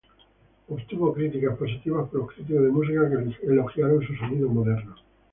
[0.67, 4.95] Obtuvo críticas positivas por los críticos de música, que elogiaron su sonido moderno.